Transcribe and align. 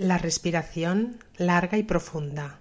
La 0.00 0.16
respiración 0.16 1.18
larga 1.36 1.76
y 1.76 1.82
profunda. 1.82 2.58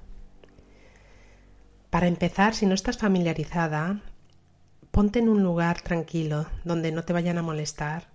Para 1.90 2.10
empezar, 2.10 2.54
si 2.54 2.66
no 2.66 2.74
estás 2.74 2.98
familiarizada, 2.98 4.02
ponte 4.92 5.20
en 5.20 5.30
un 5.30 5.42
lugar 5.42 5.80
tranquilo 5.80 6.48
donde 6.66 6.92
no 6.92 7.06
te 7.06 7.14
vayan 7.14 7.38
a 7.38 7.42
molestar. 7.42 8.10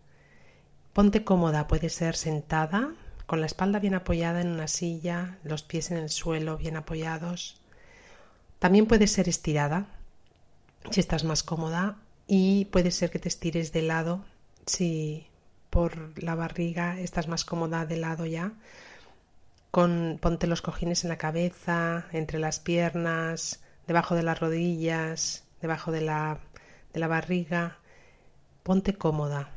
Ponte 0.92 1.24
cómoda, 1.24 1.68
puede 1.68 1.88
ser 1.88 2.16
sentada, 2.16 2.92
con 3.24 3.40
la 3.40 3.46
espalda 3.46 3.78
bien 3.78 3.94
apoyada 3.94 4.42
en 4.42 4.48
una 4.48 4.68
silla, 4.68 5.38
los 5.42 5.62
pies 5.62 5.90
en 5.90 5.96
el 5.96 6.10
suelo 6.10 6.58
bien 6.58 6.76
apoyados. 6.76 7.62
También 8.58 8.84
puede 8.84 9.06
ser 9.06 9.26
estirada, 9.26 9.86
si 10.90 11.00
estás 11.00 11.24
más 11.24 11.42
cómoda, 11.42 11.96
y 12.26 12.66
puede 12.66 12.90
ser 12.90 13.10
que 13.10 13.20
te 13.20 13.30
estires 13.30 13.72
de 13.72 13.80
lado 13.80 14.22
si 14.66 15.28
por 15.70 16.22
la 16.22 16.34
barriga 16.34 17.00
estás 17.00 17.26
más 17.26 17.46
cómoda 17.46 17.86
de 17.86 17.96
lado 17.96 18.26
ya 18.26 18.52
ponte 19.74 20.46
los 20.46 20.62
cojines 20.62 21.02
en 21.02 21.10
la 21.10 21.18
cabeza, 21.18 22.06
entre 22.12 22.38
las 22.38 22.60
piernas, 22.60 23.60
debajo 23.88 24.14
de 24.14 24.22
las 24.22 24.38
rodillas, 24.38 25.44
debajo 25.60 25.90
de 25.90 26.00
la, 26.00 26.38
de 26.92 27.00
la 27.00 27.08
barriga. 27.08 27.78
Ponte 28.62 28.94
cómoda. 28.94 29.50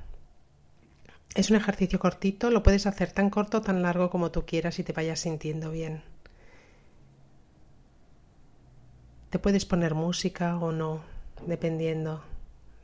Es 1.35 1.51
un 1.51 1.55
ejercicio 1.55 1.99
cortito, 1.99 2.49
lo 2.49 2.63
puedes 2.63 2.87
hacer 2.87 3.11
tan 3.11 3.29
corto 3.29 3.59
o 3.59 3.61
tan 3.61 3.83
largo 3.83 4.09
como 4.09 4.31
tú 4.31 4.43
quieras 4.43 4.79
y 4.79 4.83
te 4.83 4.91
vayas 4.91 5.19
sintiendo 5.19 5.69
bien. 5.69 6.01
Te 9.29 9.37
puedes 9.37 9.65
poner 9.65 9.93
música 9.93 10.57
o 10.57 10.71
no, 10.71 11.03
dependiendo 11.45 12.23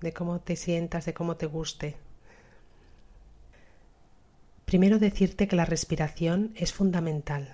de 0.02 0.14
cómo 0.14 0.40
te 0.40 0.56
sientas, 0.56 1.06
de 1.06 1.16
cómo 1.16 1.36
te 1.36 1.48
guste. 1.48 1.98
Primero 4.74 4.98
decirte 4.98 5.48
que 5.48 5.56
la 5.56 5.66
respiración 5.66 6.52
es 6.56 6.74
fundamental. 6.74 7.54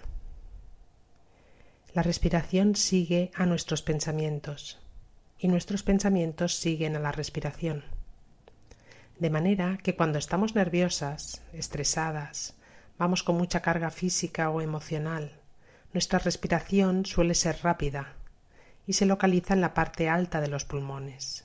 La 1.94 2.02
respiración 2.02 2.78
sigue 2.78 3.32
a 3.36 3.46
nuestros 3.46 3.82
pensamientos 3.82 4.80
y 5.38 5.50
nuestros 5.50 5.84
pensamientos 5.84 6.56
siguen 6.56 6.96
a 6.96 7.00
la 7.00 7.12
respiración. 7.12 7.84
De 9.20 9.30
manera 9.30 9.80
que 9.84 9.98
cuando 9.98 10.18
estamos 10.18 10.56
nerviosas, 10.56 11.42
estresadas, 11.52 12.56
vamos 12.98 13.22
con 13.22 13.36
mucha 13.36 13.62
carga 13.62 13.92
física 13.92 14.50
o 14.50 14.62
emocional, 14.62 15.34
nuestra 15.92 16.20
respiración 16.20 17.06
suele 17.06 17.36
ser 17.36 17.58
rápida 17.64 18.14
y 18.88 18.94
se 18.94 19.06
localiza 19.06 19.54
en 19.54 19.60
la 19.60 19.74
parte 19.74 20.08
alta 20.08 20.40
de 20.40 20.48
los 20.48 20.64
pulmones. 20.64 21.44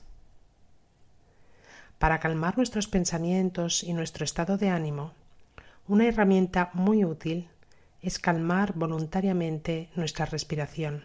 Para 1.99 2.21
calmar 2.21 2.55
nuestros 2.55 2.87
pensamientos 2.87 3.83
y 3.83 3.91
nuestro 3.91 4.23
estado 4.23 4.57
de 4.57 4.69
ánimo, 4.69 5.11
una 5.87 6.07
herramienta 6.07 6.71
muy 6.73 7.05
útil 7.05 7.49
es 8.01 8.17
calmar 8.17 8.73
voluntariamente 8.73 9.89
nuestra 9.95 10.25
respiración, 10.25 11.03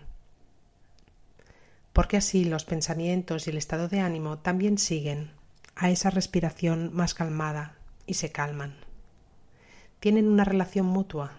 porque 1.93 2.17
así 2.17 2.45
los 2.45 2.65
pensamientos 2.65 3.47
y 3.47 3.51
el 3.51 3.59
estado 3.59 3.89
de 3.89 4.01
ánimo 4.01 4.39
también 4.39 4.79
siguen 4.79 5.33
a 5.77 5.91
esa 5.91 6.09
respiración 6.09 6.91
más 6.95 7.13
calmada 7.13 7.77
y 8.07 8.15
se 8.15 8.33
calman. 8.33 8.77
Tienen 9.99 10.29
una 10.29 10.45
relación 10.45 10.87
mutua 10.87 11.39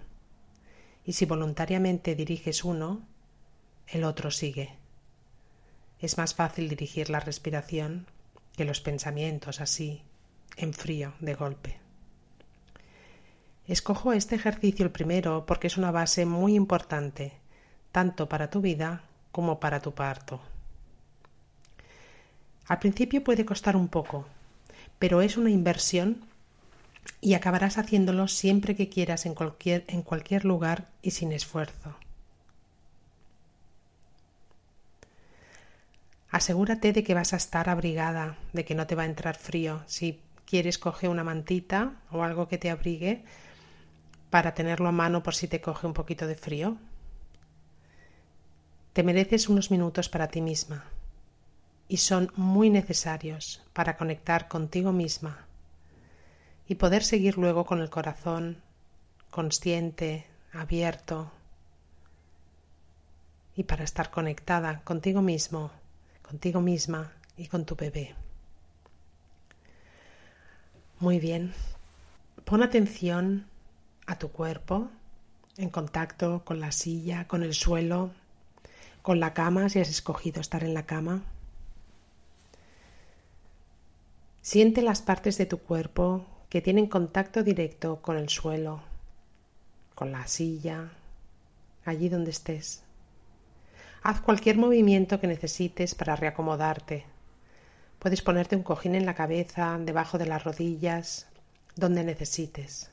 y 1.03 1.13
si 1.13 1.25
voluntariamente 1.25 2.15
diriges 2.15 2.63
uno, 2.63 3.07
el 3.87 4.03
otro 4.03 4.29
sigue. 4.29 4.77
Es 5.99 6.17
más 6.17 6.35
fácil 6.35 6.69
dirigir 6.69 7.09
la 7.09 7.19
respiración 7.19 8.05
que 8.55 8.65
los 8.65 8.81
pensamientos 8.81 9.61
así, 9.61 10.03
en 10.57 10.73
frío, 10.73 11.13
de 11.19 11.33
golpe. 11.33 11.90
Escojo 13.67 14.13
este 14.13 14.35
ejercicio 14.35 14.85
el 14.85 14.91
primero 14.91 15.45
porque 15.45 15.67
es 15.67 15.77
una 15.77 15.91
base 15.91 16.25
muy 16.25 16.55
importante, 16.55 17.33
tanto 17.91 18.27
para 18.27 18.49
tu 18.49 18.61
vida 18.61 19.03
como 19.31 19.59
para 19.59 19.79
tu 19.79 19.93
parto. 19.93 20.41
Al 22.67 22.79
principio 22.79 23.23
puede 23.23 23.45
costar 23.45 23.75
un 23.75 23.87
poco, 23.87 24.25
pero 24.99 25.21
es 25.21 25.37
una 25.37 25.49
inversión 25.49 26.21
y 27.19 27.33
acabarás 27.33 27.77
haciéndolo 27.77 28.27
siempre 28.27 28.75
que 28.75 28.89
quieras 28.89 29.25
en 29.25 29.33
cualquier, 29.33 30.45
lugar 30.45 30.87
y 31.01 31.11
sin 31.11 31.31
esfuerzo. 31.31 31.95
Asegúrate 36.29 36.93
de 36.93 37.03
que 37.03 37.13
vas 37.13 37.33
a 37.33 37.37
estar 37.37 37.69
abrigada, 37.69 38.37
de 38.53 38.63
que 38.63 38.73
no 38.73 38.87
te 38.87 38.95
va 38.95 39.03
a 39.03 39.07
entrar 39.07 39.35
frío. 39.35 39.83
Si 39.85 40.21
quieres, 40.45 40.77
coge 40.77 41.09
una 41.09 41.25
mantita 41.25 41.93
o 42.09 42.23
algo 42.23 42.47
que 42.47 42.57
te 42.57 42.69
abrigue 42.69 43.23
para 44.31 44.55
tenerlo 44.55 44.87
a 44.87 44.93
mano 44.93 45.21
por 45.21 45.35
si 45.35 45.47
te 45.47 45.61
coge 45.61 45.85
un 45.85 45.93
poquito 45.93 46.25
de 46.25 46.35
frío. 46.35 46.77
Te 48.93 49.03
mereces 49.03 49.49
unos 49.49 49.69
minutos 49.69 50.09
para 50.09 50.29
ti 50.29 50.41
misma 50.41 50.85
y 51.87 51.97
son 51.97 52.31
muy 52.35 52.69
necesarios 52.69 53.61
para 53.73 53.97
conectar 53.97 54.47
contigo 54.47 54.93
misma 54.93 55.45
y 56.67 56.75
poder 56.75 57.03
seguir 57.03 57.37
luego 57.37 57.65
con 57.65 57.81
el 57.81 57.89
corazón 57.89 58.57
consciente, 59.29 60.25
abierto 60.53 61.29
y 63.55 63.63
para 63.63 63.83
estar 63.83 64.11
conectada 64.11 64.81
contigo 64.85 65.21
mismo, 65.21 65.71
contigo 66.21 66.61
misma 66.61 67.11
y 67.35 67.47
con 67.47 67.65
tu 67.65 67.75
bebé. 67.75 68.15
Muy 71.01 71.19
bien. 71.19 71.53
Pon 72.45 72.63
atención 72.63 73.50
a 74.11 74.19
tu 74.19 74.29
cuerpo, 74.29 74.89
en 75.57 75.69
contacto 75.69 76.43
con 76.43 76.59
la 76.59 76.73
silla, 76.73 77.27
con 77.27 77.43
el 77.43 77.53
suelo, 77.53 78.11
con 79.01 79.21
la 79.21 79.33
cama, 79.33 79.69
si 79.69 79.79
has 79.79 79.89
escogido 79.89 80.41
estar 80.41 80.65
en 80.65 80.73
la 80.73 80.85
cama. 80.85 81.21
Siente 84.41 84.81
las 84.81 85.01
partes 85.01 85.37
de 85.37 85.45
tu 85.45 85.59
cuerpo 85.59 86.25
que 86.49 86.61
tienen 86.61 86.87
contacto 86.87 87.41
directo 87.41 88.01
con 88.01 88.17
el 88.17 88.27
suelo, 88.27 88.81
con 89.95 90.11
la 90.11 90.27
silla, 90.27 90.91
allí 91.85 92.09
donde 92.09 92.31
estés. 92.31 92.83
Haz 94.03 94.19
cualquier 94.19 94.57
movimiento 94.57 95.21
que 95.21 95.27
necesites 95.27 95.95
para 95.95 96.17
reacomodarte. 96.17 97.05
Puedes 97.99 98.21
ponerte 98.21 98.57
un 98.57 98.63
cojín 98.63 98.95
en 98.95 99.05
la 99.05 99.13
cabeza, 99.13 99.77
debajo 99.79 100.17
de 100.17 100.25
las 100.25 100.43
rodillas, 100.43 101.27
donde 101.75 102.03
necesites. 102.03 102.91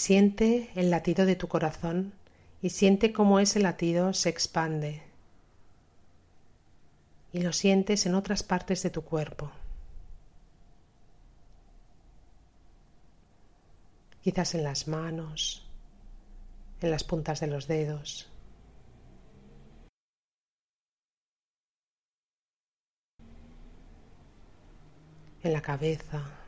Siente 0.00 0.70
el 0.76 0.88
latido 0.88 1.26
de 1.26 1.36
tu 1.36 1.46
corazón 1.46 2.14
y 2.62 2.70
siente 2.70 3.12
cómo 3.12 3.38
ese 3.38 3.60
latido 3.60 4.14
se 4.14 4.30
expande 4.30 5.02
y 7.34 7.42
lo 7.42 7.52
sientes 7.52 8.06
en 8.06 8.14
otras 8.14 8.42
partes 8.42 8.82
de 8.82 8.88
tu 8.88 9.02
cuerpo. 9.02 9.52
Quizás 14.22 14.54
en 14.54 14.64
las 14.64 14.88
manos, 14.88 15.68
en 16.80 16.90
las 16.90 17.04
puntas 17.04 17.40
de 17.40 17.48
los 17.48 17.66
dedos. 17.66 18.26
en 25.42 25.52
la 25.54 25.62
cabeza. 25.62 26.39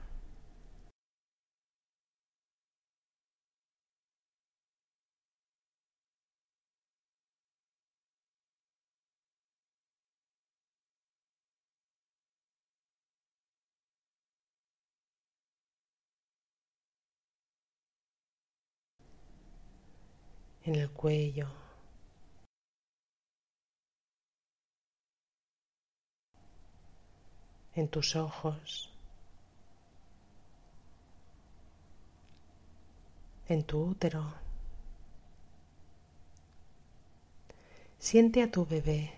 En 20.65 20.75
el 20.77 20.91
cuello. 20.91 21.49
en 27.75 27.89
tus 27.89 28.17
ojos, 28.17 28.91
en 33.49 33.65
tu 33.65 33.83
útero. 33.83 34.35
Siente 37.99 38.43
a 38.43 38.51
tu 38.51 38.67
bebé. 38.67 39.13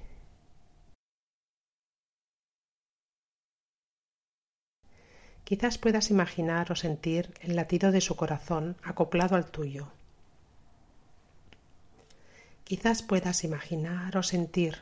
Quizás 5.44 5.78
puedas 5.78 6.10
imaginar 6.10 6.72
o 6.72 6.76
sentir 6.76 7.34
el 7.40 7.56
latido 7.56 7.92
de 7.92 8.00
su 8.00 8.16
corazón 8.16 8.76
acoplado 8.82 9.36
al 9.36 9.50
tuyo. 9.50 9.88
Quizás 12.64 13.02
puedas 13.02 13.44
imaginar 13.44 14.16
o 14.16 14.22
sentir 14.22 14.78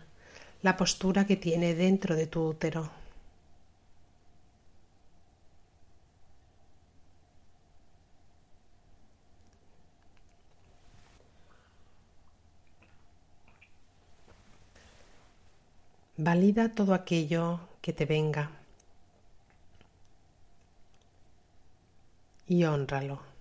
la 0.62 0.76
postura 0.76 1.26
que 1.26 1.36
tiene 1.36 1.74
dentro 1.74 2.14
de 2.14 2.26
tu 2.28 2.40
útero. 2.46 2.90
Valida 16.16 16.68
todo 16.68 16.94
aquello 16.94 17.58
que 17.80 17.92
te 17.92 18.06
venga 18.06 18.50
y 22.46 22.62
honralo. 22.64 23.31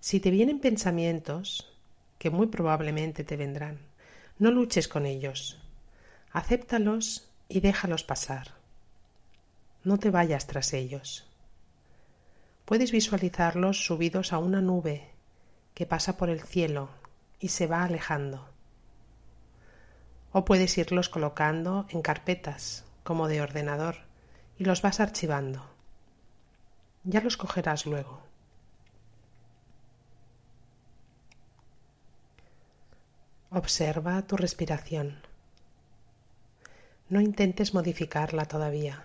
Si 0.00 0.20
te 0.20 0.30
vienen 0.30 0.60
pensamientos, 0.60 1.72
que 2.18 2.30
muy 2.30 2.46
probablemente 2.46 3.24
te 3.24 3.36
vendrán, 3.36 3.78
no 4.38 4.50
luches 4.50 4.86
con 4.86 5.06
ellos. 5.06 5.58
Acéptalos 6.32 7.28
y 7.48 7.60
déjalos 7.60 8.04
pasar. 8.04 8.54
No 9.82 9.98
te 9.98 10.10
vayas 10.10 10.46
tras 10.46 10.72
ellos. 10.72 11.26
Puedes 12.64 12.92
visualizarlos 12.92 13.84
subidos 13.84 14.32
a 14.32 14.38
una 14.38 14.60
nube 14.60 15.10
que 15.74 15.86
pasa 15.86 16.16
por 16.16 16.28
el 16.28 16.42
cielo 16.42 16.90
y 17.40 17.48
se 17.48 17.66
va 17.66 17.82
alejando. 17.82 18.48
O 20.32 20.44
puedes 20.44 20.76
irlos 20.78 21.08
colocando 21.08 21.86
en 21.88 22.02
carpetas, 22.02 22.84
como 23.02 23.26
de 23.26 23.40
ordenador, 23.40 23.96
y 24.58 24.64
los 24.64 24.82
vas 24.82 25.00
archivando. 25.00 25.64
Ya 27.04 27.20
los 27.20 27.36
cogerás 27.36 27.86
luego. 27.86 28.22
Observa 33.58 34.22
tu 34.22 34.36
respiración. 34.36 35.20
No 37.08 37.20
intentes 37.20 37.74
modificarla 37.74 38.44
todavía. 38.44 39.04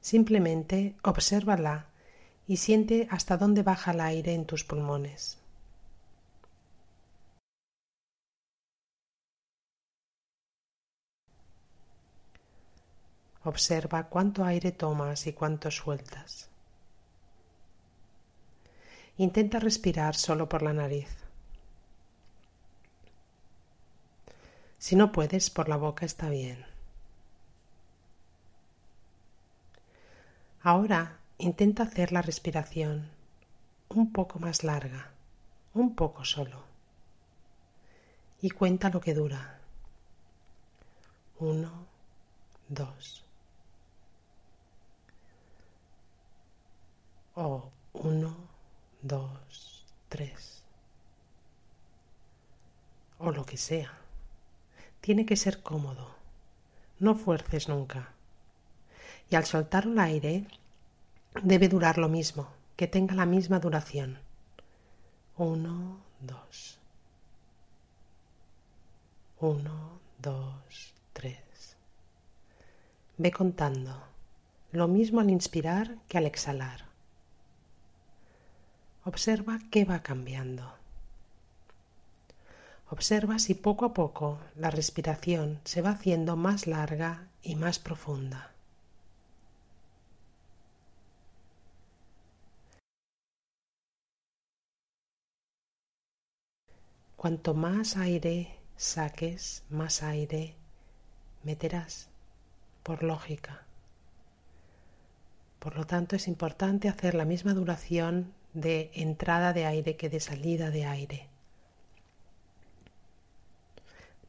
Simplemente 0.00 0.94
obsérvala 1.02 1.86
y 2.46 2.58
siente 2.58 3.08
hasta 3.10 3.36
dónde 3.38 3.64
baja 3.64 3.90
el 3.90 4.00
aire 4.00 4.34
en 4.34 4.46
tus 4.46 4.62
pulmones. 4.62 5.38
Observa 13.42 14.08
cuánto 14.08 14.44
aire 14.44 14.70
tomas 14.70 15.26
y 15.26 15.32
cuánto 15.32 15.72
sueltas. 15.72 16.48
Intenta 19.16 19.58
respirar 19.58 20.14
solo 20.14 20.48
por 20.48 20.62
la 20.62 20.72
nariz. 20.72 21.27
Si 24.78 24.96
no 24.96 25.12
puedes, 25.12 25.50
por 25.50 25.68
la 25.68 25.76
boca 25.76 26.06
está 26.06 26.28
bien. 26.30 26.64
Ahora 30.62 31.18
Intenta 31.40 31.84
hacer 31.84 32.10
la 32.10 32.20
respiración 32.20 33.08
un 33.88 34.12
poco 34.12 34.40
más 34.40 34.64
larga, 34.64 35.12
un 35.72 35.94
poco 35.94 36.24
solo. 36.24 36.64
Y 38.42 38.50
cuenta 38.50 38.90
lo 38.90 39.00
que 39.00 39.14
dura. 39.14 39.60
Uno, 41.38 41.86
dos. 42.68 43.24
O 47.36 47.70
uno, 47.92 48.36
dos, 49.00 49.86
tres. 50.08 50.64
O 53.18 53.30
lo 53.30 53.46
que 53.46 53.56
sea. 53.56 53.97
Tiene 55.08 55.24
que 55.24 55.36
ser 55.36 55.62
cómodo. 55.62 56.06
No 56.98 57.14
fuerces 57.14 57.66
nunca. 57.66 58.12
Y 59.30 59.36
al 59.36 59.46
soltar 59.46 59.88
un 59.88 60.00
aire, 60.00 60.44
debe 61.42 61.70
durar 61.70 61.96
lo 61.96 62.10
mismo, 62.10 62.48
que 62.76 62.88
tenga 62.88 63.14
la 63.14 63.24
misma 63.24 63.58
duración. 63.58 64.18
Uno, 65.38 65.96
dos. 66.20 66.78
Uno, 69.40 69.98
dos, 70.18 70.92
tres. 71.14 71.74
Ve 73.16 73.32
contando. 73.32 74.02
Lo 74.72 74.88
mismo 74.88 75.20
al 75.20 75.30
inspirar 75.30 75.96
que 76.06 76.18
al 76.18 76.26
exhalar. 76.26 76.84
Observa 79.04 79.58
qué 79.70 79.86
va 79.86 80.02
cambiando. 80.02 80.77
Observa 82.90 83.38
si 83.38 83.54
poco 83.54 83.84
a 83.84 83.92
poco 83.92 84.38
la 84.56 84.70
respiración 84.70 85.60
se 85.64 85.82
va 85.82 85.90
haciendo 85.90 86.36
más 86.36 86.66
larga 86.66 87.28
y 87.42 87.54
más 87.54 87.78
profunda. 87.78 88.52
Cuanto 97.16 97.52
más 97.52 97.96
aire 97.96 98.56
saques, 98.76 99.64
más 99.68 100.02
aire 100.02 100.54
meterás, 101.42 102.08
por 102.82 103.02
lógica. 103.02 103.64
Por 105.58 105.76
lo 105.76 105.84
tanto, 105.84 106.16
es 106.16 106.28
importante 106.28 106.88
hacer 106.88 107.14
la 107.14 107.24
misma 107.24 107.52
duración 107.52 108.32
de 108.54 108.90
entrada 108.94 109.52
de 109.52 109.66
aire 109.66 109.96
que 109.96 110.08
de 110.08 110.20
salida 110.20 110.70
de 110.70 110.86
aire. 110.86 111.28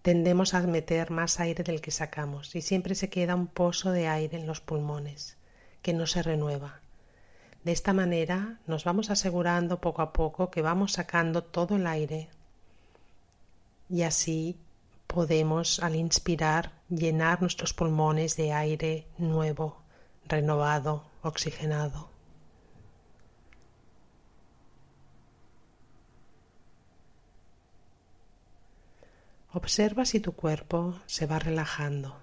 Tendemos 0.02 0.54
a 0.54 0.62
meter 0.62 1.12
más 1.12 1.40
aire 1.40 1.64
del 1.64 1.82
que 1.82 1.92
sacamos 1.92 2.56
y 2.56 2.62
siempre 2.62 2.96
se 2.96 3.10
queda 3.10 3.36
un 3.36 3.48
pozo 3.48 3.92
de 3.92 4.08
aire 4.08 4.38
en 4.38 4.48
los 4.48 4.62
pulmones 4.62 5.38
que 5.82 5.94
no 5.94 6.08
se 6.08 6.24
renueva. 6.24 6.80
De 7.64 7.74
esta 7.74 7.94
manera 7.94 8.60
nos 8.66 8.86
vamos 8.86 9.10
asegurando 9.10 9.82
poco 9.82 10.02
a 10.02 10.14
poco 10.14 10.50
que 10.50 10.62
vamos 10.62 10.94
sacando 10.94 11.44
todo 11.44 11.76
el 11.76 11.86
aire 11.88 12.30
y 13.90 14.04
así 14.04 14.58
podemos 15.08 15.80
al 15.80 15.96
inspirar 15.96 16.72
llenar 16.90 17.42
nuestros 17.42 17.74
pulmones 17.74 18.38
de 18.38 18.54
aire 18.54 19.08
nuevo, 19.18 19.82
renovado, 20.28 21.04
oxigenado. 21.24 22.09
Observa 29.54 30.06
si 30.06 30.20
tu 30.20 30.34
cuerpo 30.34 31.00
se 31.08 31.26
va 31.26 31.40
relajando. 31.40 32.16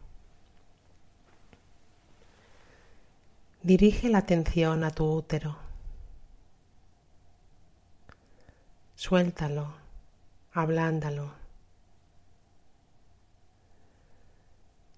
Dirige 3.62 4.08
la 4.08 4.18
atención 4.18 4.84
a 4.84 4.90
tu 4.90 5.04
útero. 5.04 5.56
Suéltalo, 8.94 9.74
ablándalo. 10.52 11.32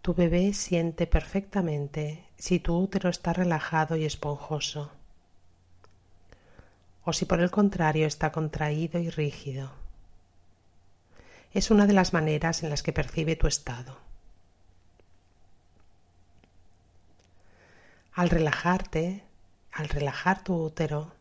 Tu 0.02 0.14
bebé 0.14 0.52
siente 0.52 1.06
perfectamente 1.06 2.28
si 2.36 2.60
tu 2.60 2.78
útero 2.78 3.08
está 3.08 3.32
relajado 3.32 3.96
y 3.96 4.04
esponjoso 4.04 4.92
o 7.08 7.12
si 7.14 7.24
por 7.24 7.40
el 7.40 7.50
contrario 7.50 8.06
está 8.06 8.30
contraído 8.30 9.00
y 9.00 9.08
rígido. 9.08 9.87
Es 11.52 11.70
una 11.70 11.86
de 11.86 11.94
las 11.94 12.12
maneras 12.12 12.62
en 12.62 12.70
las 12.70 12.82
que 12.82 12.92
percibe 12.92 13.36
tu 13.36 13.46
estado. 13.46 13.96
Al 18.12 18.30
relajarte, 18.30 19.22
al 19.72 19.88
relajar 19.88 20.44
tu 20.44 20.54
útero, 20.54 21.12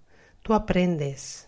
tú 0.42 0.54
aprendes 0.54 1.48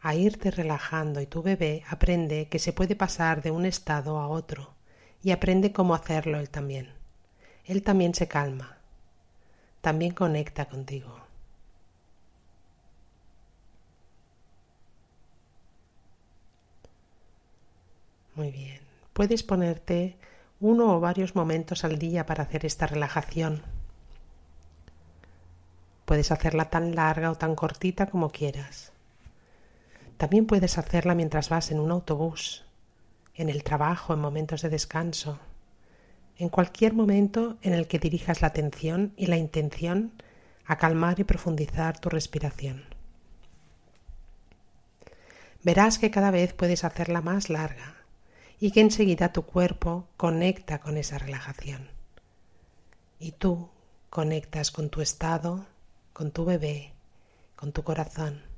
a 0.00 0.14
irte 0.16 0.50
relajando 0.50 1.20
y 1.20 1.26
tu 1.26 1.42
bebé 1.42 1.84
aprende 1.88 2.48
que 2.48 2.58
se 2.58 2.72
puede 2.72 2.96
pasar 2.96 3.40
de 3.40 3.52
un 3.52 3.66
estado 3.66 4.18
a 4.18 4.26
otro 4.26 4.74
y 5.22 5.30
aprende 5.30 5.72
cómo 5.72 5.94
hacerlo 5.94 6.40
él 6.40 6.50
también. 6.50 6.92
Él 7.64 7.84
también 7.84 8.14
se 8.14 8.26
calma, 8.26 8.78
también 9.80 10.12
conecta 10.12 10.64
contigo. 10.64 11.21
Muy 18.42 18.50
bien. 18.50 18.80
Puedes 19.12 19.44
ponerte 19.44 20.16
uno 20.58 20.96
o 20.96 20.98
varios 20.98 21.36
momentos 21.36 21.84
al 21.84 21.96
día 21.96 22.26
para 22.26 22.42
hacer 22.42 22.66
esta 22.66 22.88
relajación. 22.88 23.62
Puedes 26.04 26.32
hacerla 26.32 26.68
tan 26.68 26.96
larga 26.96 27.30
o 27.30 27.36
tan 27.36 27.54
cortita 27.54 28.06
como 28.06 28.30
quieras. 28.30 28.90
También 30.16 30.46
puedes 30.46 30.76
hacerla 30.76 31.14
mientras 31.14 31.50
vas 31.50 31.70
en 31.70 31.78
un 31.78 31.92
autobús, 31.92 32.64
en 33.36 33.48
el 33.48 33.62
trabajo, 33.62 34.12
en 34.12 34.18
momentos 34.18 34.62
de 34.62 34.70
descanso, 34.70 35.38
en 36.36 36.48
cualquier 36.48 36.94
momento 36.94 37.58
en 37.62 37.74
el 37.74 37.86
que 37.86 38.00
dirijas 38.00 38.40
la 38.40 38.48
atención 38.48 39.12
y 39.16 39.26
la 39.26 39.36
intención 39.36 40.20
a 40.66 40.78
calmar 40.78 41.20
y 41.20 41.22
profundizar 41.22 42.00
tu 42.00 42.08
respiración. 42.08 42.82
Verás 45.62 46.00
que 46.00 46.10
cada 46.10 46.32
vez 46.32 46.54
puedes 46.54 46.82
hacerla 46.82 47.20
más 47.20 47.48
larga 47.48 48.01
y 48.62 48.70
que 48.70 48.80
enseguida 48.80 49.32
tu 49.32 49.42
cuerpo 49.42 50.06
conecta 50.16 50.78
con 50.78 50.96
esa 50.96 51.18
relajación. 51.18 51.90
Y 53.18 53.32
tú 53.32 53.70
conectas 54.08 54.70
con 54.70 54.88
tu 54.88 55.00
estado, 55.00 55.66
con 56.12 56.30
tu 56.30 56.44
bebé, 56.44 56.92
con 57.56 57.72
tu 57.72 57.82
corazón 57.82 58.51